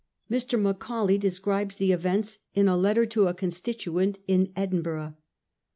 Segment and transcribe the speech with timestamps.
[0.31, 0.59] Mr.
[0.59, 5.13] Macaulay describes the events in a letter to a constituent in Edin burgh.